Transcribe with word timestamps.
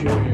future. 0.00 0.29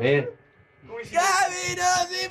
Bien. 0.00 0.30
¡Caminos 0.86 2.08
y 2.10 2.28